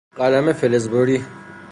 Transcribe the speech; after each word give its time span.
قلم 0.17 0.53
فلز 0.53 0.87
بری 0.87 1.25